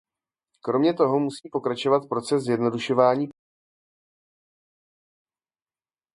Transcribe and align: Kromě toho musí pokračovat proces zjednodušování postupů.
Kromě 0.63 0.93
toho 0.93 1.19
musí 1.19 1.49
pokračovat 1.51 2.09
proces 2.09 2.43
zjednodušování 2.43 3.27
postupů. 3.27 3.43